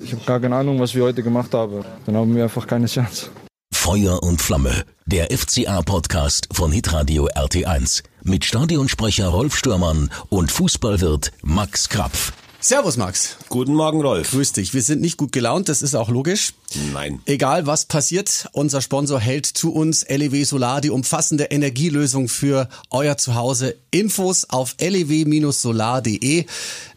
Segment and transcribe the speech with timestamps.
[0.00, 1.84] Ich habe gar keine Ahnung, was wir heute gemacht haben.
[2.06, 3.30] Dann haben wir einfach keine Chance.
[3.72, 11.88] Feuer und Flamme, der FCA-Podcast von Hitradio RT1 mit Stadionsprecher Rolf Stürmann und Fußballwirt Max
[11.88, 12.32] Krapf.
[12.60, 13.36] Servus Max.
[13.48, 14.30] Guten Morgen, Rolf.
[14.30, 14.72] Grüß dich.
[14.72, 16.54] Wir sind nicht gut gelaunt, das ist auch logisch.
[16.92, 17.20] Nein.
[17.24, 23.16] Egal was passiert, unser Sponsor hält zu uns LEW Solar, die umfassende Energielösung für euer
[23.16, 23.76] Zuhause.
[23.90, 26.46] Infos auf lew-solar.de.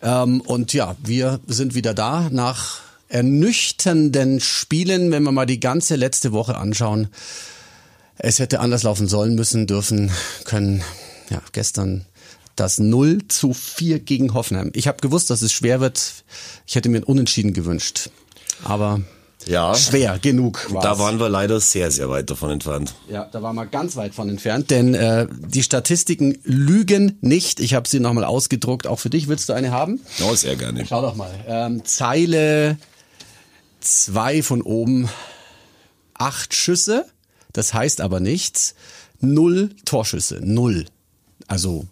[0.01, 5.95] Ähm, und ja, wir sind wieder da nach ernüchternden Spielen, wenn wir mal die ganze
[5.95, 7.09] letzte Woche anschauen.
[8.17, 10.11] Es hätte anders laufen sollen, müssen, dürfen,
[10.45, 10.83] können.
[11.29, 12.05] Ja, gestern
[12.55, 14.71] das 0 zu 4 gegen Hoffenheim.
[14.75, 16.23] Ich habe gewusst, dass es schwer wird.
[16.67, 18.09] Ich hätte mir ein Unentschieden gewünscht.
[18.63, 19.01] Aber
[19.47, 20.83] ja, schwer genug war's.
[20.83, 22.93] Da waren wir leider sehr, sehr weit davon entfernt.
[23.09, 27.59] Ja, da waren wir ganz weit von entfernt, denn äh, die Statistiken lügen nicht.
[27.59, 28.85] Ich habe sie nochmal ausgedruckt.
[28.85, 29.99] Auch für dich willst du eine haben?
[30.23, 30.85] Oh, sehr gerne.
[30.87, 31.31] Schau doch mal.
[31.47, 32.77] Ähm, Zeile
[33.81, 35.09] 2 von oben,
[36.13, 37.05] acht Schüsse.
[37.53, 38.75] Das heißt aber nichts.
[39.19, 40.39] Null Torschüsse.
[40.41, 40.85] Null.
[41.47, 41.87] Also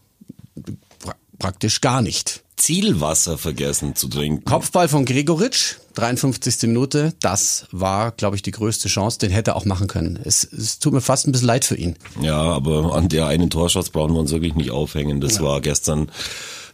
[1.00, 2.44] pra praktisch gar nicht.
[2.56, 4.44] Zielwasser vergessen zu trinken.
[4.44, 6.64] Kopfball von Gregoritsch, 53.
[6.64, 7.14] Minute.
[7.22, 9.20] Das war, glaube ich, die größte Chance.
[9.20, 10.20] Den hätte er auch machen können.
[10.24, 11.96] Es, es tut mir fast ein bisschen leid für ihn.
[12.22, 15.22] Ja, aber an der einen Torschuss brauchen wir uns wirklich nicht aufhängen.
[15.22, 15.44] Das ja.
[15.44, 16.12] war gestern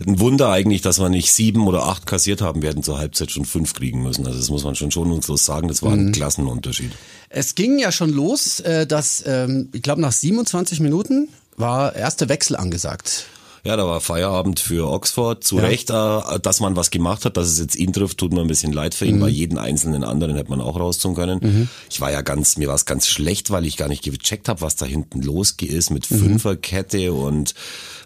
[0.05, 2.61] ein Wunder eigentlich, dass wir nicht sieben oder acht kassiert haben.
[2.61, 4.25] Hätten zur Halbzeit schon fünf kriegen müssen.
[4.25, 5.67] Also das muss man schon schonungslos sagen.
[5.67, 6.11] Das war ein mhm.
[6.11, 6.91] Klassenunterschied.
[7.29, 12.29] Es ging ja schon los, äh, dass, ähm, ich glaube, nach 27 Minuten war erster
[12.29, 13.25] Wechsel angesagt.
[13.65, 15.43] Ja, da war Feierabend für Oxford.
[15.43, 15.63] Zu ja.
[15.63, 18.47] Recht, äh, dass man was gemacht hat, dass es jetzt ihn trifft, tut mir ein
[18.47, 19.21] bisschen leid für ihn, mhm.
[19.21, 21.39] weil jeden einzelnen anderen hätte man auch rausziehen können.
[21.41, 21.69] Mhm.
[21.89, 24.61] Ich war ja ganz, mir war es ganz schlecht, weil ich gar nicht gecheckt habe,
[24.61, 26.19] was da hinten los ist mit mhm.
[26.19, 27.55] Fünferkette und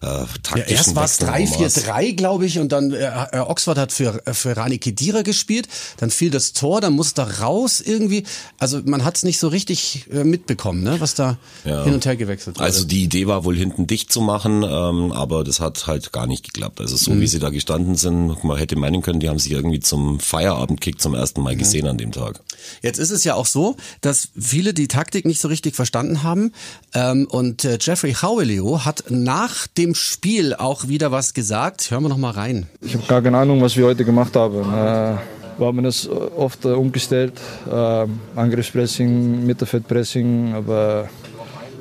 [0.01, 0.07] äh,
[0.43, 4.25] taktischen ja, Erst war es 3-4-3, glaube ich, und dann äh, äh, Oxford hat für,
[4.25, 8.23] äh, für Rani Kedira gespielt, dann fiel das Tor, dann musste er raus irgendwie.
[8.59, 11.83] Also man hat es nicht so richtig äh, mitbekommen, ne, was da ja.
[11.83, 12.65] hin und her gewechselt wurde.
[12.65, 16.27] Also die Idee war wohl hinten dicht zu machen, ähm, aber das hat halt gar
[16.27, 16.79] nicht geklappt.
[16.79, 17.21] Also so mhm.
[17.21, 21.01] wie sie da gestanden sind, man hätte meinen können, die haben sich irgendwie zum Feierabendkick
[21.01, 22.39] zum ersten Mal gesehen an dem Tag.
[22.81, 26.53] Jetzt ist es ja auch so, dass viele die Taktik nicht so richtig verstanden haben
[26.93, 31.91] ähm, und äh, Jeffrey Howelio hat nach dem Spiel auch wieder was gesagt.
[31.91, 32.67] Hören wir noch mal rein.
[32.81, 34.61] Ich habe gar keine Ahnung, was wir heute gemacht haben.
[34.73, 35.17] Äh
[35.59, 37.33] wir haben es oft äh, umgestellt,
[37.69, 38.05] äh,
[38.35, 41.09] Angriffspressing, Mittelfeldpressing, aber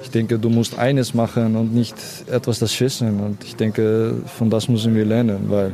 [0.09, 1.95] ich denke, du musst eines machen und nicht
[2.33, 3.21] etwas das schießen.
[3.21, 5.73] Und ich denke, von das müssen wir lernen, weil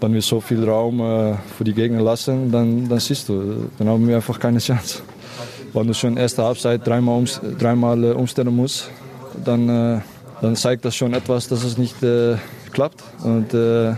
[0.00, 3.88] wenn wir so viel Raum äh, für die Gegner lassen, dann, dann siehst du, dann
[3.88, 5.02] haben wir einfach keine Chance.
[5.72, 8.90] Wenn du schon erste Halbzeit dreimal, ums, dreimal äh, umstellen musst,
[9.44, 10.00] dann, äh,
[10.40, 12.36] dann zeigt das schon etwas, dass es nicht äh,
[12.72, 13.02] klappt.
[13.24, 13.88] Und äh,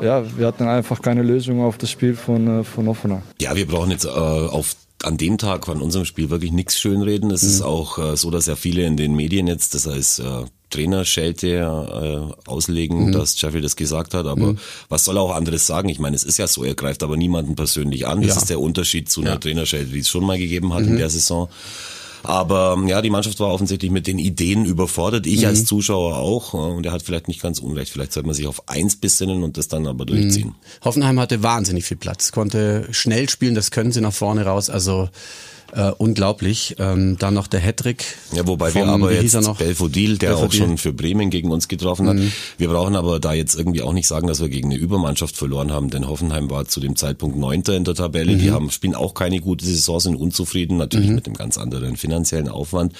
[0.00, 3.22] ja, wir hatten einfach keine Lösung auf das Spiel von, äh, von Offenheim.
[3.40, 7.30] Ja, wir brauchen jetzt auf an dem Tag von unserem Spiel wirklich nichts schönreden.
[7.30, 7.48] Es mhm.
[7.48, 11.48] ist auch äh, so, dass ja viele in den Medien jetzt, das heißt äh, Trainerschelte
[11.48, 13.12] äh, auslegen, mhm.
[13.12, 14.26] dass Jeffrey das gesagt hat.
[14.26, 14.58] Aber mhm.
[14.88, 15.88] was soll er auch anderes sagen?
[15.88, 18.22] Ich meine, es ist ja so, er greift aber niemanden persönlich an.
[18.22, 18.36] Das ja.
[18.36, 19.36] ist der Unterschied zu einer ja.
[19.36, 20.98] Trainerschelte, die es schon mal gegeben hat in mhm.
[20.98, 21.48] der Saison.
[22.24, 25.26] Aber ja, die Mannschaft war offensichtlich mit den Ideen überfordert.
[25.26, 25.48] Ich mhm.
[25.48, 26.54] als Zuschauer auch.
[26.54, 27.92] Und er hat vielleicht nicht ganz unrecht.
[27.92, 30.48] Vielleicht sollte man sich auf eins besinnen und das dann aber durchziehen.
[30.48, 30.84] Mhm.
[30.84, 34.70] Hoffenheim hatte wahnsinnig viel Platz, konnte schnell spielen, das können sie nach vorne raus.
[34.70, 35.08] Also
[35.72, 36.76] äh, unglaublich.
[36.78, 38.04] Ähm, dann noch der Hattrick.
[38.32, 39.58] Ja, wobei vom, wir aber jetzt noch?
[39.58, 40.62] Belfodil, der Belfodil.
[40.62, 42.16] auch schon für Bremen gegen uns getroffen hat.
[42.16, 42.32] Mhm.
[42.58, 45.72] Wir brauchen aber da jetzt irgendwie auch nicht sagen, dass wir gegen eine Übermannschaft verloren
[45.72, 48.32] haben, denn Hoffenheim war zu dem Zeitpunkt Neunter in der Tabelle.
[48.32, 48.38] Mhm.
[48.38, 51.14] Die haben spielen auch keine gute Saison, sind unzufrieden, natürlich mhm.
[51.16, 52.92] mit dem ganz anderen finanziellen Aufwand.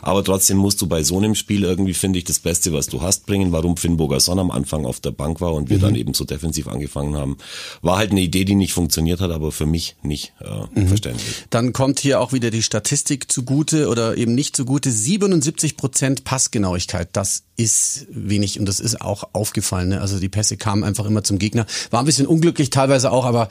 [0.00, 3.02] Aber trotzdem musst du bei so einem Spiel irgendwie, finde ich, das Beste, was du
[3.02, 3.52] hast, bringen.
[3.52, 5.82] Warum Finnburger Sonn am Anfang auf der Bank war und wir mhm.
[5.82, 7.38] dann eben so defensiv angefangen haben,
[7.82, 10.88] war halt eine Idee, die nicht funktioniert hat, aber für mich nicht äh, mhm.
[10.88, 11.44] verständlich.
[11.50, 14.90] Dann kommt hier auch wieder die Statistik zugute oder eben nicht zugute.
[14.90, 19.90] 77 Prozent Passgenauigkeit, das ist wenig und das ist auch aufgefallen.
[19.90, 20.00] Ne?
[20.00, 21.66] Also die Pässe kamen einfach immer zum Gegner.
[21.90, 23.48] War ein bisschen unglücklich teilweise auch, aber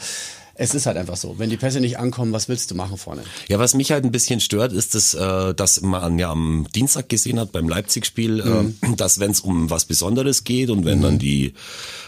[0.59, 1.35] es ist halt einfach so.
[1.37, 3.21] Wenn die Pässe nicht ankommen, was willst du machen vorne?
[3.47, 7.09] Ja, was mich halt ein bisschen stört, ist, dass, äh, dass man ja am Dienstag
[7.09, 8.75] gesehen hat beim Leipzig-Spiel, äh, mhm.
[8.81, 11.03] äh, dass wenn es um was Besonderes geht und wenn mhm.
[11.03, 11.53] dann die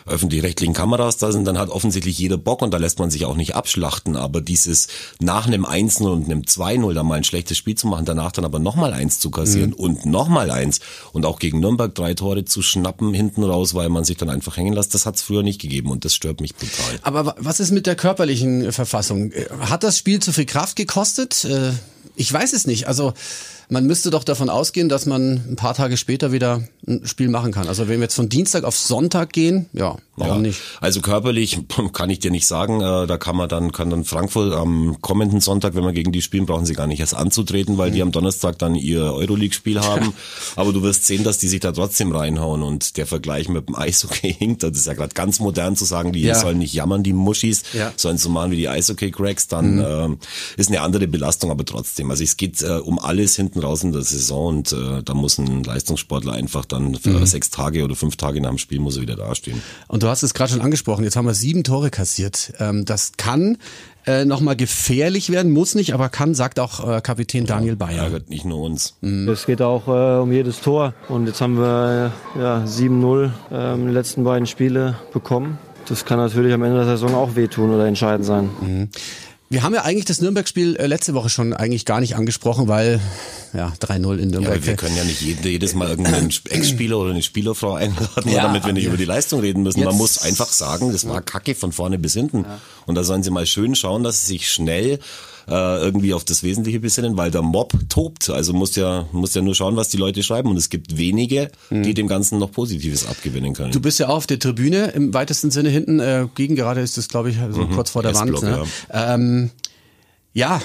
[0.07, 3.35] öffentlich-rechtlichen Kameras da sind, dann hat offensichtlich jeder Bock und da lässt man sich auch
[3.35, 4.15] nicht abschlachten.
[4.15, 4.87] Aber dieses
[5.19, 8.45] nach einem 1 und einem 2-0 da mal ein schlechtes Spiel zu machen, danach dann
[8.45, 9.75] aber nochmal eins zu kassieren mhm.
[9.75, 10.79] und nochmal eins
[11.13, 14.57] und auch gegen Nürnberg drei Tore zu schnappen hinten raus, weil man sich dann einfach
[14.57, 16.99] hängen lässt, das hat es früher nicht gegeben und das stört mich brutal.
[17.03, 19.31] Aber was ist mit der körperlichen körperlichen Verfassung.
[19.59, 21.45] Hat das Spiel zu viel Kraft gekostet?
[21.45, 21.71] Äh,
[22.15, 22.87] ich weiß es nicht.
[22.87, 23.13] Also
[23.69, 27.51] man müsste doch davon ausgehen, dass man ein paar Tage später wieder ein Spiel machen
[27.51, 27.67] kann.
[27.67, 30.59] Also wenn wir jetzt von Dienstag auf Sonntag gehen, ja, warum ja, nicht?
[30.81, 31.59] Also körperlich
[31.93, 35.39] kann ich dir nicht sagen, äh, da kann man dann, kann dann Frankfurt am kommenden
[35.39, 37.93] Sonntag, wenn wir gegen die spielen, brauchen sie gar nicht erst anzutreten, weil mhm.
[37.93, 40.13] die am Donnerstag dann ihr Euroleague-Spiel haben.
[40.55, 43.75] Aber du wirst sehen, dass die sich da trotzdem reinhauen und der Vergleich mit dem
[43.75, 44.63] Eishockey hinkt.
[44.63, 46.33] Das ist ja gerade ganz modern zu sagen, die ja.
[46.33, 47.93] sollen nicht jammern, die Muschis, ja.
[47.95, 50.17] sollen so machen wie die Eishockey-Cracks, dann mhm.
[50.17, 52.09] äh, ist eine andere Belastung, aber trotzdem.
[52.09, 55.37] Also es geht äh, um alles hinten raus in der Saison und äh, da muss
[55.37, 57.25] ein Leistungssportler einfach dann für mhm.
[57.25, 59.61] sechs Tage oder fünf Tage nach dem Spiel muss er wieder dastehen.
[59.87, 62.53] Und du hast es gerade schon angesprochen, jetzt haben wir sieben Tore kassiert.
[62.59, 63.57] Ähm, das kann
[64.05, 68.05] äh, nochmal gefährlich werden, muss nicht, aber kann, sagt auch äh, Kapitän Daniel Bayer.
[68.05, 68.95] Ärgert nicht nur uns.
[69.01, 69.27] Mhm.
[69.29, 73.87] Es geht auch äh, um jedes Tor und jetzt haben wir äh, ja, 7-0 ähm,
[73.87, 75.57] die letzten beiden Spiele bekommen.
[75.87, 78.49] Das kann natürlich am Ende der Saison auch wehtun oder entscheidend sein.
[78.61, 78.89] Mhm.
[79.51, 83.01] Wir haben ja eigentlich das Nürnberg-Spiel äh, letzte Woche schon eigentlich gar nicht angesprochen, weil
[83.53, 84.59] ja 3-0 in Nürnberg.
[84.59, 88.63] Ja, wir können ja nicht jedes Mal irgendeinen Ex-Spieler oder eine Spielerfrau einladen, ja, damit
[88.63, 88.89] wir nicht ja.
[88.89, 89.83] über die Leistung reden müssen.
[89.83, 92.45] Man muss einfach sagen, das war Kacke von vorne bis hinten.
[92.85, 94.99] Und da sollen sie mal schön schauen, dass sie sich schnell
[95.49, 98.29] äh, irgendwie auf das Wesentliche besinnen, weil der Mob tobt.
[98.29, 100.49] Also muss ja, muss ja nur schauen, was die Leute schreiben.
[100.49, 101.83] Und es gibt wenige, mhm.
[101.83, 103.71] die dem Ganzen noch Positives abgewinnen können.
[103.71, 105.99] Du bist ja auch auf der Tribüne im weitesten Sinne hinten.
[105.99, 107.71] Äh, gegen gerade ist das, glaube ich, so mhm.
[107.71, 108.41] kurz vor der Wand.
[108.41, 108.63] Ne?
[108.93, 109.15] Ja.
[109.15, 109.51] Ähm,
[110.33, 110.61] ja,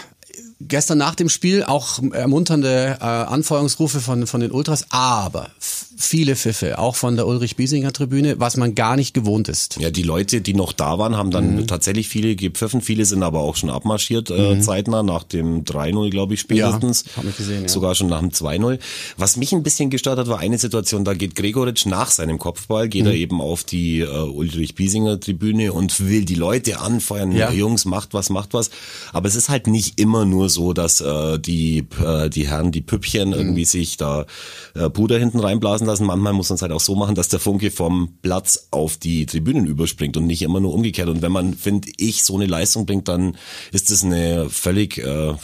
[0.69, 5.50] gestern nach dem Spiel auch ermunternde äh, Anfeuerungsrufe von, von den Ultras, aber
[5.96, 9.76] viele Pfiffe, auch von der Ulrich-Biesinger Tribüne, was man gar nicht gewohnt ist.
[9.78, 11.66] Ja, die Leute, die noch da waren, haben dann mhm.
[11.66, 14.62] tatsächlich viele gepfiffen, viele sind aber auch schon abmarschiert äh, mhm.
[14.62, 17.05] zeitnah, nach dem 3-0, glaube ich, spätestens.
[17.05, 17.69] Ja, hab ich gesehen, ja.
[17.69, 18.78] Sogar schon nach dem 2-0.
[19.17, 22.88] Was mich ein bisschen gestört hat, war eine Situation, da geht Gregoritsch nach seinem Kopfball,
[22.88, 23.10] geht mhm.
[23.10, 27.50] er eben auf die äh, Ulrich-Biesinger Tribüne und will die Leute anfeuern, ja.
[27.50, 28.70] Jungs, macht was, macht was.
[29.12, 32.81] Aber es ist halt nicht immer nur so, dass äh, die, äh, die Herren, die
[32.81, 33.35] Püppchen mhm.
[33.35, 34.27] irgendwie sich da
[34.75, 36.06] äh, Puder hinten reinblasen lassen.
[36.06, 39.27] Manchmal muss man es halt auch so machen, dass der Funke vom Platz auf die
[39.27, 41.09] Tribünen überspringt und nicht immer nur umgekehrt.
[41.09, 43.37] Und wenn man, finde ich, so eine Leistung bringt, dann
[43.73, 45.35] ist das eine völlig, äh,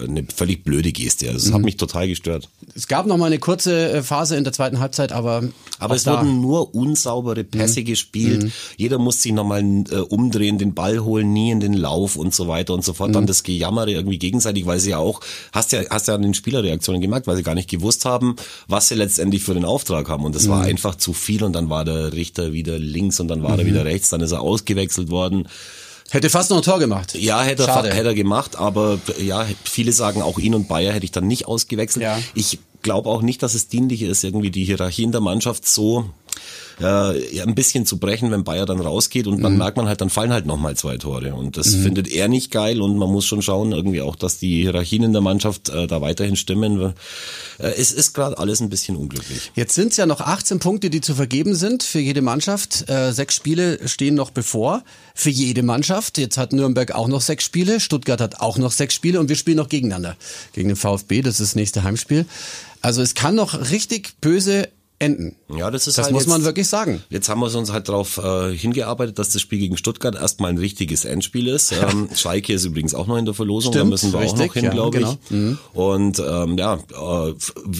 [0.00, 1.28] eine völlig blöde Geste.
[1.28, 1.54] Also das mhm.
[1.54, 2.48] hat mich total gestört.
[2.74, 5.42] Es gab noch mal eine kurze äh, Phase in der zweiten Halbzeit, aber
[5.78, 7.84] aber es wurden nur unsaubere Pässe mhm.
[7.84, 8.44] gespielt.
[8.44, 8.52] Mhm.
[8.76, 12.46] Jeder muss sich nochmal äh, umdrehen, den Ball holen, nie in den Lauf und so
[12.46, 13.14] weiter und so fort.
[13.14, 13.28] Dann mhm.
[13.28, 15.20] das Gejammere irgendwie gegenseitig, weil sie ja auch,
[15.52, 18.36] hast ja, hast ja an den Spielerreaktionen gemerkt, weil sie gar nicht gewusst haben,
[18.68, 20.24] was sie letztendlich für den Auftrag haben.
[20.24, 20.68] Und das war mhm.
[20.68, 23.68] einfach zu viel und dann war der Richter wieder links und dann war er mhm.
[23.68, 25.48] wieder rechts, dann ist er ausgewechselt worden.
[26.10, 27.14] Hätte fast noch ein Tor gemacht.
[27.14, 31.04] Ja, hätte er, hätte er gemacht, aber ja, viele sagen auch ihn und Bayer hätte
[31.04, 32.02] ich dann nicht ausgewechselt.
[32.02, 32.18] Ja.
[32.34, 36.10] Ich glaube auch nicht, dass es dienlich ist, irgendwie die Hierarchie in der Mannschaft so
[36.82, 39.58] äh, ein bisschen zu brechen, wenn Bayer dann rausgeht und dann mhm.
[39.58, 41.82] merkt man halt, dann fallen halt nochmal zwei Tore und das mhm.
[41.82, 45.12] findet er nicht geil und man muss schon schauen irgendwie auch, dass die Hierarchien in
[45.12, 46.80] der Mannschaft äh, da weiterhin stimmen.
[46.80, 46.92] Äh,
[47.76, 49.52] es ist gerade alles ein bisschen unglücklich.
[49.54, 52.88] Jetzt sind es ja noch 18 Punkte, die zu vergeben sind für jede Mannschaft.
[52.88, 54.82] Äh, sechs Spiele stehen noch bevor
[55.14, 56.18] für jede Mannschaft.
[56.18, 59.36] Jetzt hat Nürnberg auch noch sechs Spiele, Stuttgart hat auch noch sechs Spiele und wir
[59.36, 60.16] spielen noch gegeneinander.
[60.52, 62.26] Gegen den VfB, das ist das nächste Heimspiel.
[62.80, 64.68] Also es kann noch richtig böse
[65.02, 65.36] enden.
[65.54, 67.02] Ja, das ist das halt muss man wirklich sagen.
[67.10, 70.58] Jetzt haben wir uns halt darauf äh, hingearbeitet, dass das Spiel gegen Stuttgart erstmal ein
[70.58, 71.74] richtiges Endspiel ist.
[71.82, 74.46] Ähm, Schalke ist übrigens auch noch in der Verlosung, Stimmt, da müssen wir richtig, auch
[74.46, 75.18] noch hin, ja, glaube genau.
[75.24, 75.30] ich.
[75.30, 75.58] Mhm.
[75.72, 77.34] Und ähm, ja, äh,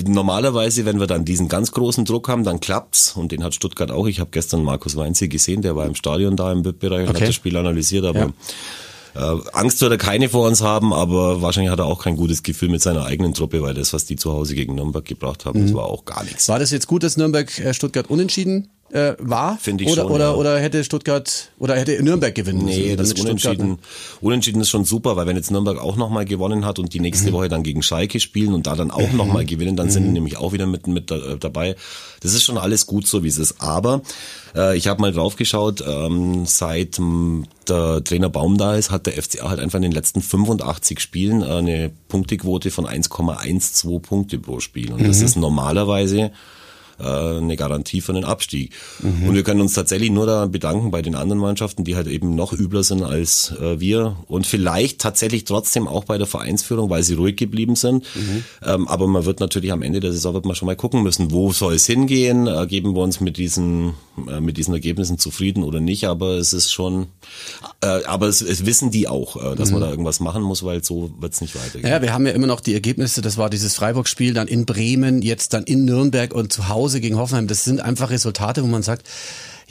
[0.09, 3.93] normalerweise, wenn wir dann diesen ganz großen Druck haben, dann klappt's und den hat Stuttgart
[3.93, 4.09] auch.
[4.09, 7.11] Ich habe gestern Markus Weinz hier gesehen, der war im Stadion da im BIP-Bereich und
[7.11, 7.21] okay.
[7.21, 8.33] hat das Spiel analysiert, aber ja.
[9.15, 12.43] Äh, Angst wird er keine vor uns haben, aber wahrscheinlich hat er auch kein gutes
[12.43, 15.61] Gefühl mit seiner eigenen Truppe, weil das, was die zu Hause gegen Nürnberg gebracht haben,
[15.61, 15.67] mhm.
[15.67, 16.49] das war auch gar nichts.
[16.49, 19.59] War das jetzt gut, dass Nürnberg äh, Stuttgart unentschieden äh, war?
[19.59, 20.13] Finde ich oder, schon.
[20.13, 20.35] Oder, ja.
[20.35, 22.83] oder hätte Stuttgart oder hätte Nürnberg gewinnen müssen?
[22.83, 23.79] Nee, das Unentschieden,
[24.21, 27.31] Unentschieden ist schon super, weil wenn jetzt Nürnberg auch nochmal gewonnen hat und die nächste
[27.31, 27.35] mhm.
[27.35, 29.17] Woche dann gegen Schalke spielen und da dann auch mhm.
[29.17, 30.15] nochmal gewinnen, dann sind die mhm.
[30.15, 31.75] nämlich auch wieder mit, mit äh, dabei.
[32.21, 33.61] Das ist schon alles gut so, wie es ist.
[33.61, 34.03] Aber
[34.55, 39.07] äh, ich habe mal drauf geschaut, ähm, seit ähm, der Trainer Baum da ist, hat
[39.07, 44.61] der FCA halt einfach in den letzten 85 Spielen eine Punktequote von 1,12 Punkte pro
[44.61, 44.93] Spiel.
[44.93, 45.09] Und mhm.
[45.09, 46.33] das ist normalerweise
[47.03, 48.73] äh, eine Garantie für einen Abstieg.
[49.01, 49.29] Mhm.
[49.29, 52.35] Und wir können uns tatsächlich nur da bedanken bei den anderen Mannschaften, die halt eben
[52.35, 57.03] noch übler sind als äh, wir und vielleicht tatsächlich trotzdem auch bei der Vereinsführung, weil
[57.03, 58.05] sie ruhig geblieben sind.
[58.15, 58.45] Mhm.
[58.65, 61.31] Ähm, aber man wird natürlich am Ende der Saison wird man schon mal gucken müssen,
[61.31, 62.47] wo soll es hingehen?
[62.47, 63.95] Äh, geben wir uns mit diesen
[64.29, 66.05] äh, mit diesen Ergebnissen zufrieden oder nicht?
[66.05, 67.07] Aber es ist schon,
[67.81, 69.75] äh, aber es, es wissen die auch, äh, dass mhm.
[69.75, 71.91] man da irgendwas machen muss, weil so wird es nicht weitergehen.
[71.91, 73.23] Ja, wir haben ja immer noch die Ergebnisse.
[73.23, 77.01] Das war dieses Freiburg-Spiel, dann in Bremen, jetzt dann in Nürnberg und zu Hause Hause
[77.01, 79.09] gegen Hoffenheim, das sind einfach Resultate, wo man sagt,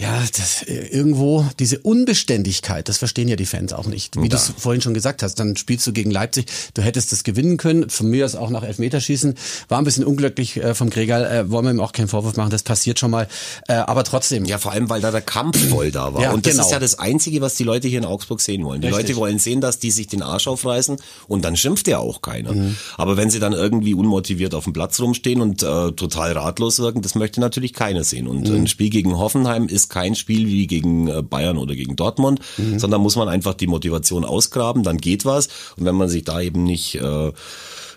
[0.01, 4.15] Ja, das, äh, irgendwo diese Unbeständigkeit, das verstehen ja die Fans auch nicht.
[4.17, 4.29] Wie Ja.
[4.29, 7.57] du es vorhin schon gesagt hast, dann spielst du gegen Leipzig, du hättest das gewinnen
[7.57, 9.35] können, von mir aus auch nach Elfmeterschießen,
[9.69, 12.49] war ein bisschen unglücklich äh, vom Gregal, äh, wollen wir ihm auch keinen Vorwurf machen,
[12.49, 13.27] das passiert schon mal,
[13.67, 14.45] äh, aber trotzdem.
[14.45, 16.21] Ja, vor allem, weil da der Kampf voll da war.
[16.23, 16.65] Ja, und das genau.
[16.65, 18.81] ist ja das Einzige, was die Leute hier in Augsburg sehen wollen.
[18.81, 19.07] Die Richtig.
[19.09, 22.53] Leute wollen sehen, dass die sich den Arsch aufreißen und dann schimpft ja auch keiner.
[22.53, 22.75] Mhm.
[22.97, 27.01] Aber wenn sie dann irgendwie unmotiviert auf dem Platz rumstehen und äh, total ratlos wirken,
[27.01, 28.27] das möchte natürlich keiner sehen.
[28.27, 28.55] Und Mhm.
[28.61, 32.79] ein Spiel gegen Hoffenheim ist kein Spiel wie gegen äh, Bayern oder gegen Dortmund, Mhm.
[32.79, 35.47] sondern muss man einfach die Motivation ausgraben, dann geht was.
[35.77, 37.31] Und wenn man sich da eben nicht äh,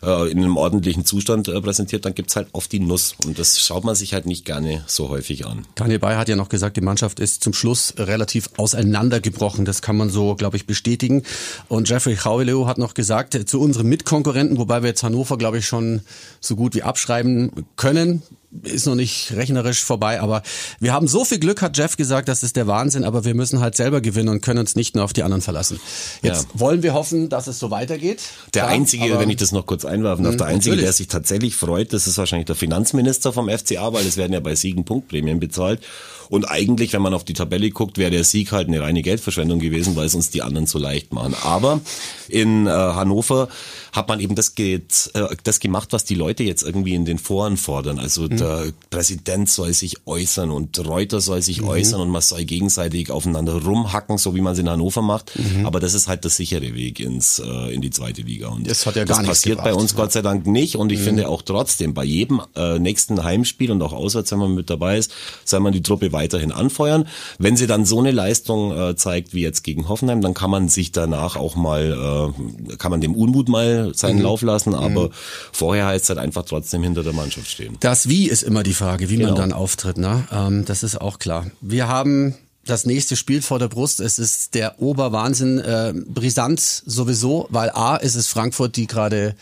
[0.03, 3.15] äh, in einem ordentlichen Zustand äh, präsentiert, dann gibt's halt auf die Nuss.
[3.25, 5.67] Und das schaut man sich halt nicht gerne so häufig an.
[5.75, 9.65] Daniel Bayer hat ja noch gesagt, die Mannschaft ist zum Schluss relativ auseinandergebrochen.
[9.65, 11.23] Das kann man so, glaube ich, bestätigen.
[11.69, 15.59] Und Jeffrey Chauleo hat noch gesagt, äh, zu unseren Mitkonkurrenten, wobei wir jetzt Hannover, glaube
[15.59, 16.01] ich, schon
[16.41, 18.23] so gut wie abschreiben können,
[18.63, 20.43] ist noch nicht rechnerisch vorbei, aber
[20.79, 23.59] wir haben so viel Glück, hat Jeff gesagt, das ist der Wahnsinn, aber wir müssen
[23.59, 25.81] halt selber gewinnen und können uns nicht nur auf die anderen verlassen.
[26.23, 26.61] Jetzt Ja.
[26.61, 28.21] wollen wir hoffen, dass es so weitergeht.
[28.55, 30.85] Der Klar, einzige, wenn ich das noch kurz einwerfen darf, Mhm, der einzige, natürlich.
[30.87, 34.41] der sich tatsächlich freut, das ist wahrscheinlich der Finanzminister vom FCA, weil es werden ja
[34.41, 35.81] bei Siegen Punktprämien bezahlt.
[36.31, 39.59] Und eigentlich, wenn man auf die Tabelle guckt, wäre der Sieg halt eine reine Geldverschwendung
[39.59, 41.35] gewesen, weil es uns die anderen so leicht machen.
[41.43, 41.81] Aber
[42.29, 43.49] in äh, Hannover
[43.93, 47.19] hat man eben das, geht, äh, das gemacht, was die Leute jetzt irgendwie in den
[47.19, 47.99] Foren fordern.
[47.99, 48.39] Also Mhm.
[48.39, 51.69] der Präsident soll sich äußern und Reuter soll sich Mhm.
[51.69, 55.39] äußern und man soll gegenseitig aufeinander rumhacken, so wie man es in Hannover macht.
[55.39, 55.67] Mhm.
[55.67, 58.49] Aber das ist halt der sichere Weg ins äh, in die zweite Liga.
[58.49, 59.83] Und Das hat ja gar das passiert bei gebracht.
[59.83, 60.77] uns Gott sei Dank nicht.
[60.77, 61.05] Und ich Mhm.
[61.05, 64.99] finde auch trotzdem, bei jedem äh, nächsten Heimspiel und auch auswärts, wenn man mit dabei
[64.99, 65.13] ist,
[65.45, 67.07] soll man die Truppe weiterhin anfeuern.
[67.39, 70.69] Wenn sie dann so eine Leistung äh, zeigt wie jetzt gegen Hoffenheim, dann kann man
[70.69, 72.33] sich danach auch mal,
[72.71, 74.23] äh, kann man dem Unmut mal seinen Mhm.
[74.23, 74.75] Lauf lassen.
[74.75, 75.11] Aber
[75.53, 77.77] vorher heißt es halt einfach trotzdem hinter der Mannschaft stehen.
[77.81, 79.37] Das Wie ist immer die Frage, wie man Genau.
[79.39, 79.99] dann auftritt.
[79.99, 80.27] Ne?
[80.33, 81.47] Ähm, das ist auch klar.
[81.61, 84.01] Wir haben das nächste Spiel vor der Brust.
[84.01, 89.35] Es ist der Oberwahnsinn, äh, brisant sowieso, weil A ist es Frankfurt, die gerade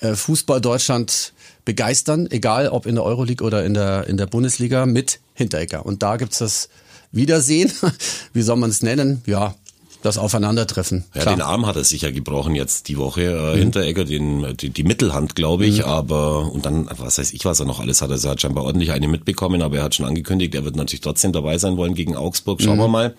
[0.00, 1.32] äh, Fußball Deutschland
[1.64, 5.84] begeistern, egal ob in der Euroleague oder in der, in der Bundesliga mit Hinteregger.
[5.84, 6.68] Und da gibt's das
[7.12, 7.72] Wiedersehen,
[8.32, 9.22] wie soll man es nennen?
[9.26, 9.54] Ja,
[10.02, 11.04] das Aufeinandertreffen.
[11.14, 11.34] Ja, Klar.
[11.34, 11.38] Mhm.
[11.40, 15.34] den Arm hat er sicher gebrochen jetzt die Woche, äh, Hinteregger, den, die, die Mittelhand,
[15.34, 18.32] glaube ich, aber, und dann, was weiß ich, was er noch alles hat, also er
[18.32, 21.58] hat scheinbar ordentlich eine mitbekommen, aber er hat schon angekündigt, er wird natürlich trotzdem dabei
[21.58, 22.82] sein wollen gegen Augsburg, schauen Mhm.
[22.82, 23.14] wir mal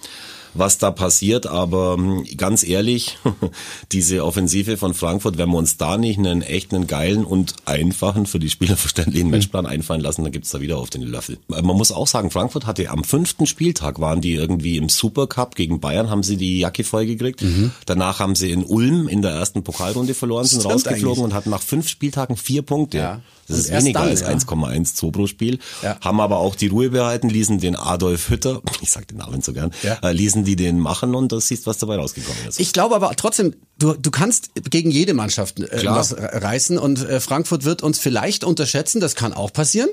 [0.54, 3.18] was da passiert, aber hm, ganz ehrlich,
[3.92, 8.40] diese Offensive von Frankfurt, wenn wir uns da nicht einen echten, geilen und einfachen, für
[8.40, 11.38] die Spieler verständlichen Matchplan einfallen lassen, dann gibt's da wieder auf den Löffel.
[11.52, 15.56] Äh, Man muss auch sagen, Frankfurt hatte am fünften Spieltag, waren die irgendwie im Supercup
[15.56, 17.44] gegen Bayern, haben sie die Jacke voll gekriegt.
[17.86, 21.24] Danach haben sie in Ulm in der ersten Pokalrunde verloren, sind Stimmt rausgeflogen eigentlich.
[21.24, 22.98] und hatten nach fünf Spieltagen vier Punkte.
[22.98, 23.22] Ja.
[23.48, 24.28] Das Und ist weniger dann, als ja.
[24.30, 25.60] 1,12 pro Spiel.
[25.82, 25.98] Ja.
[26.02, 29.54] Haben aber auch die Ruhe behalten, ließen den Adolf Hütter, ich sag den Namen so
[29.54, 29.98] gern, Ja.
[30.04, 32.60] äh, ließen die den machen und das siehst, was dabei rausgekommen ist.
[32.60, 37.20] Ich glaube aber trotzdem, du, du kannst gegen jede Mannschaft äh, was reißen und äh,
[37.20, 39.90] Frankfurt wird uns vielleicht unterschätzen, das kann auch passieren.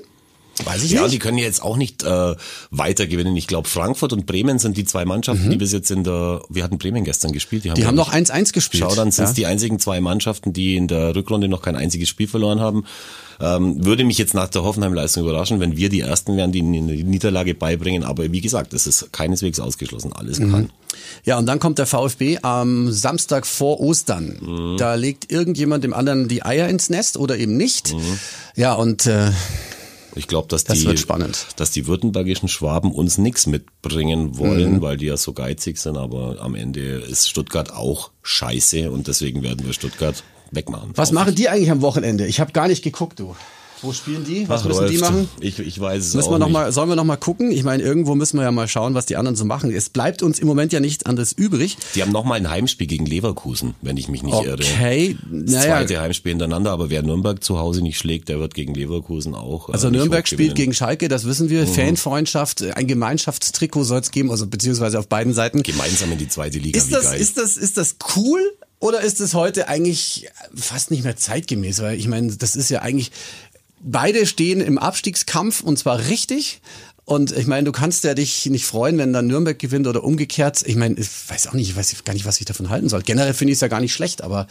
[0.63, 1.13] Weiß ich ja, nicht.
[1.13, 2.35] die können jetzt auch nicht äh,
[2.71, 3.35] weiter gewinnen.
[3.35, 6.63] Ich glaube, Frankfurt und Bremen sind die zwei Mannschaften, die bis jetzt in der, wir
[6.63, 7.65] hatten Bremen gestern gespielt.
[7.65, 7.73] Mhm.
[7.73, 8.83] die haben glaub noch ich, 1-1 gespielt.
[8.87, 9.35] Schau, dann sind es ja.
[9.35, 12.85] die einzigen zwei Mannschaften, die in der Rückrunde noch kein einziges Spiel verloren haben.
[13.41, 16.79] Ähm, würde mich jetzt nach der Hoffenheim-Leistung überraschen, wenn wir die Ersten wären, die eine
[16.81, 18.05] Niederlage beibringen.
[18.05, 20.13] Aber wie gesagt, es ist keineswegs ausgeschlossen.
[20.13, 20.51] Alles Mhm.
[20.51, 20.69] kann.
[21.25, 24.37] Ja, und dann kommt der VfB am Samstag vor Ostern.
[24.39, 24.77] Mhm.
[24.77, 27.93] Da legt irgendjemand dem anderen die Eier ins Nest oder eben nicht.
[27.93, 28.19] Mhm.
[28.55, 29.31] Ja, und äh,
[30.15, 30.95] Ich glaube, dass Das die,
[31.57, 34.37] dass die württembergischen Schwaben uns nichts mitbringen Mhm.
[34.37, 35.97] wollen, weil die ja so geizig sind.
[35.97, 40.91] Aber am Ende ist Stuttgart auch scheiße und deswegen werden wir Stuttgart wegmachen.
[40.95, 42.25] was machen die eigentlich am Wochenende?
[42.27, 43.35] Ich habe gar nicht geguckt, du.
[43.81, 44.47] Wo spielen die?
[44.49, 45.29] Was Ach, müssen die Rolf, machen?
[45.41, 46.53] Ich, ich weiß es Müssen auch wir noch nicht.
[46.53, 47.51] mal, sollen wir noch mal gucken?
[47.51, 49.71] Ich meine, irgendwo müssen wir ja mal schauen, was die anderen so machen.
[49.71, 51.77] Es bleibt uns im Moment ja nichts anderes übrig.
[51.93, 54.53] Die haben nochmal ein Heimspiel gegen Leverkusen, wenn ich mich nicht irre.
[54.63, 55.65] Okay, Das naja.
[55.77, 59.69] zweite Heimspiel hintereinander, aber wer Nürnberg zu Hause nicht schlägt, der wird gegen Leverkusen auch.
[59.69, 61.49] äh, Also nicht Nürnberg spielt gegen Schalke, das wissen Mhm.
[61.51, 61.67] wir.
[61.67, 65.63] Fanfreundschaft, ein Gemeinschaftstrikot soll es geben, also beziehungsweise auf beiden Seiten.
[65.63, 67.19] Gemeinsam in die zweite Liga, Ist wie das, geil.
[67.19, 68.39] ist das, ist das cool?
[68.79, 71.81] Oder ist es heute eigentlich fast nicht mehr zeitgemäß?
[71.81, 73.11] Weil ich meine, das ist ja eigentlich,
[73.85, 76.61] beide stehen im Abstiegskampf und zwar richtig.
[77.05, 80.63] Und ich meine, du kannst ja dich nicht freuen, wenn dann Nürnberg gewinnt oder umgekehrt.
[80.65, 83.03] Ich meine, ich weiß auch nicht, ich weiß gar nicht, was ich davon halten soll.
[83.03, 84.47] Generell finde ich es ja gar nicht schlecht, aber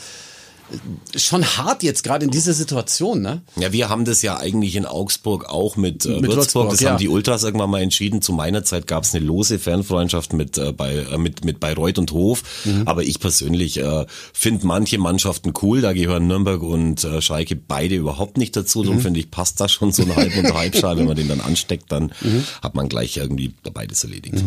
[1.17, 3.43] schon hart jetzt gerade in dieser Situation, ne?
[3.57, 6.37] Ja, wir haben das ja eigentlich in Augsburg auch mit, äh, Mit Würzburg.
[6.37, 6.91] Würzburg, Das ja.
[6.91, 8.23] haben die Ultras irgendwann mal entschieden.
[8.23, 11.99] Zu meiner Zeit gab es eine lose Fernfreundschaft mit, äh, bei, äh, mit, mit Bayreuth
[11.99, 12.43] und Hof.
[12.65, 12.83] Mhm.
[12.87, 15.81] Aber ich persönlich äh, finde manche Mannschaften cool.
[15.81, 18.81] Da gehören Nürnberg und äh, Schalke beide überhaupt nicht dazu.
[18.81, 18.85] Mhm.
[18.85, 20.97] Darum finde ich, passt da schon so ein Halb- und Halbschal.
[20.99, 22.45] Wenn man den dann ansteckt, dann Mhm.
[22.63, 24.43] hat man gleich irgendwie beides erledigt.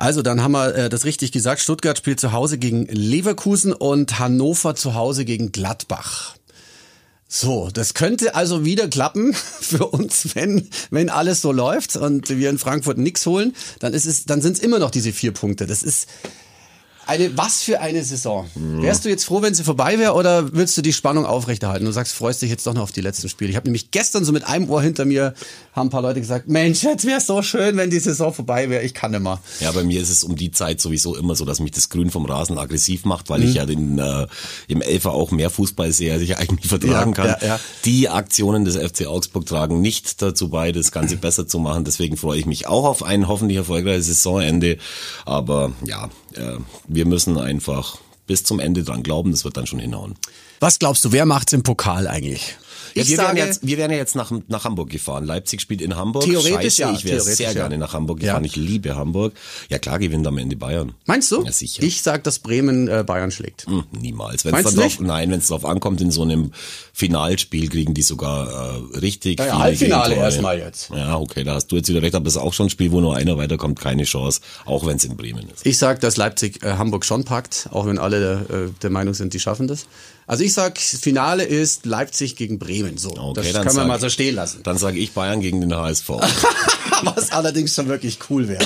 [0.00, 1.60] Also dann haben wir äh, das richtig gesagt.
[1.60, 6.36] Stuttgart spielt zu Hause gegen Leverkusen und Hannover zu Hause gegen Gladbach.
[7.28, 12.48] So, das könnte also wieder klappen für uns, wenn, wenn alles so läuft und wir
[12.48, 15.66] in Frankfurt nichts holen, dann ist es, dann sind es immer noch diese vier Punkte.
[15.66, 16.08] Das ist
[17.06, 18.46] eine, was für eine Saison.
[18.54, 21.84] Wärst du jetzt froh, wenn sie vorbei wäre oder willst du die Spannung aufrechterhalten?
[21.84, 23.50] Du sagst, freust dich jetzt doch noch auf die letzten Spiele.
[23.50, 25.34] Ich habe nämlich gestern so mit einem Ohr hinter mir,
[25.72, 28.82] haben ein paar Leute gesagt, Mensch, jetzt wäre so schön, wenn die Saison vorbei wäre.
[28.84, 29.40] Ich kann immer.
[29.60, 32.10] Ja, bei mir ist es um die Zeit sowieso immer so, dass mich das Grün
[32.10, 33.46] vom Rasen aggressiv macht, weil Mhm.
[33.48, 34.26] ich ja den, äh,
[34.68, 37.36] im Elfer auch mehr Fußball sehe, als ich eigentlich vertragen Ja, kann.
[37.40, 37.60] ja, ja.
[37.84, 41.84] Die Aktionen des FC Augsburg tragen nicht dazu bei, das Ganze besser zu machen.
[41.84, 44.78] Deswegen freue ich mich auch auf ein hoffentlich erfolgreiches Saisonende.
[45.24, 46.56] Aber ja, äh,
[46.88, 50.14] wir müssen einfach bis zum Ende dran glauben, das wird dann schon hinhauen.
[50.60, 52.56] Was glaubst du, wer macht's im Pokal eigentlich?
[52.94, 55.24] Ja, wir, sage, wären jetzt, wir wären ja jetzt nach, nach Hamburg gefahren.
[55.24, 56.24] Leipzig spielt in Hamburg.
[56.24, 57.52] Theoretisch Scheiße, ja, Ich wäre sehr ja.
[57.52, 58.28] gerne nach Hamburg Ja.
[58.28, 58.44] gefahren.
[58.44, 59.32] Ich liebe Hamburg.
[59.68, 60.92] Ja klar gewinnt am Ende Bayern.
[61.06, 61.44] meinst du?
[61.44, 61.82] Ja, sicher.
[61.82, 63.66] Ich sag, dass Bremen äh, Bayern schlägt.
[63.66, 64.44] Hm, niemals.
[64.44, 65.00] Wenn's Meinst dann du drauf, nicht?
[65.00, 66.52] nein, wenn es drauf ankommt, in so einem
[66.92, 68.48] Finalspiel kriegen die sogar
[68.94, 69.62] äh, richtig Ja, ja, viele
[69.96, 70.90] Halbfinale erstmal jetzt.
[70.90, 72.92] Ja, okay, da hast du jetzt wieder recht, aber es ist auch schon ein Spiel,
[72.92, 75.64] wo nur einer weiterkommt, keine Chance, auch wenn es in Bremen ist.
[75.66, 79.32] Ich sag, dass Leipzig äh, Hamburg schon packt, auch wenn alle äh, der Meinung sind,
[79.34, 79.86] die schaffen das.
[80.30, 82.98] Also ich sag, Finale ist Leipzig gegen Bremen.
[82.98, 84.60] So, Okay, das können wir mal so stehen lassen.
[84.62, 86.08] Dann sage ich Bayern gegen den HSV.
[87.02, 88.64] Was allerdings schon wirklich cool wäre.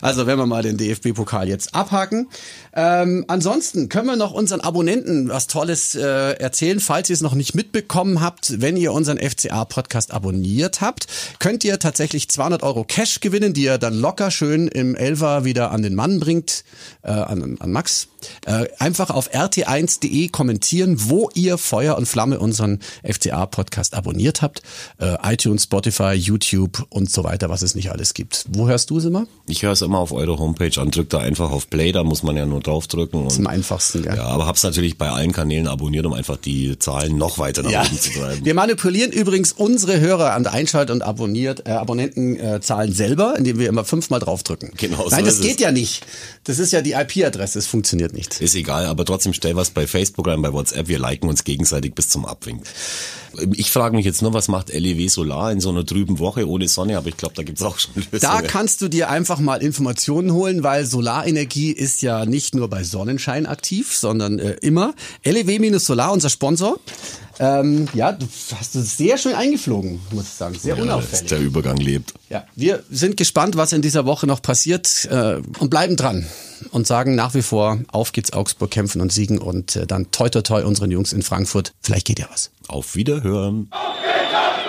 [0.00, 2.28] Also wenn wir mal den DFB-Pokal jetzt abhaken.
[2.72, 6.80] Ähm, ansonsten können wir noch unseren Abonnenten was Tolles äh, erzählen.
[6.80, 11.06] Falls ihr es noch nicht mitbekommen habt, wenn ihr unseren FCA-Podcast abonniert habt,
[11.38, 15.70] könnt ihr tatsächlich 200 Euro Cash gewinnen, die ihr dann locker schön im Elfer wieder
[15.70, 16.64] an den Mann bringt,
[17.02, 18.08] äh, an, an Max.
[18.46, 24.62] Äh, einfach auf rt1.de kommentieren, wo ihr Feuer und Flamme unseren FCA-Podcast abonniert habt.
[24.98, 28.44] Äh, iTunes, Spotify, YouTube und so weiter, was es nicht alles gibt.
[28.48, 29.26] Wo hörst du es immer?
[29.46, 32.22] Ich höre es immer auf eurer Homepage an, drückt da einfach auf Play, da muss
[32.22, 33.26] man ja nur draufdrücken.
[33.26, 34.16] Ist am Und, einfachsten, gell?
[34.16, 37.70] ja, aber hab's natürlich bei allen Kanälen abonniert, um einfach die Zahlen noch weiter nach
[37.70, 37.82] Ja.
[37.82, 38.44] oben zu treiben.
[38.44, 43.68] Wir manipulieren übrigens unsere Hörer an der Einschalt- und abonniert, äh, Abonnentenzahlen selber, indem wir
[43.68, 44.72] immer fünfmal draufdrücken.
[44.76, 45.60] Genau so Nein, das ist geht es.
[45.60, 46.06] ja nicht.
[46.44, 48.40] Das ist ja die IP-Adresse, das funktioniert nicht.
[48.40, 51.92] Ist egal, aber trotzdem stell was bei Facebook rein, bei WhatsApp, wir liken uns gegenseitig
[51.92, 52.64] bis zum Abwinken.
[53.54, 56.68] Ich frage mich jetzt nur, was macht LEW Solar in so einer trüben Woche ohne
[56.68, 58.20] Sonne, aber ich glaube, da gibt's auch schon Lösungen.
[58.20, 62.84] Da kannst du dir einfach mal Informationen holen, weil Solarenergie ist ja nicht nur bei
[62.84, 64.94] Sonnenschein aktiv, sondern äh, immer.
[65.24, 66.78] LEW-Solar, unser Sponsor.
[67.38, 68.26] Ähm, ja, du
[68.58, 70.54] hast du sehr schön eingeflogen, muss ich sagen.
[70.58, 71.28] Sehr ja, unauffällig.
[71.28, 72.14] der Übergang lebt.
[72.28, 76.26] Ja, wir sind gespannt, was in dieser Woche noch passiert äh, und bleiben dran
[76.70, 80.28] und sagen nach wie vor, auf geht's Augsburg, kämpfen und siegen und äh, dann toi
[80.28, 81.72] toi toi unseren Jungs in Frankfurt.
[81.80, 82.50] Vielleicht geht ja was.
[82.68, 83.68] Auf Wiederhören.
[83.70, 84.63] Auf geht's!